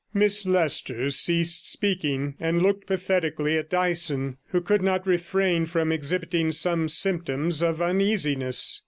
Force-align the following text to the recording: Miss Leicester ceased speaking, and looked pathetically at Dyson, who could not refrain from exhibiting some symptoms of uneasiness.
Miss 0.15 0.47
Leicester 0.47 1.11
ceased 1.11 1.71
speaking, 1.71 2.33
and 2.39 2.59
looked 2.63 2.87
pathetically 2.87 3.55
at 3.55 3.69
Dyson, 3.69 4.37
who 4.47 4.59
could 4.59 4.81
not 4.81 5.05
refrain 5.05 5.67
from 5.67 5.91
exhibiting 5.91 6.51
some 6.51 6.87
symptoms 6.87 7.61
of 7.61 7.79
uneasiness. 7.83 8.79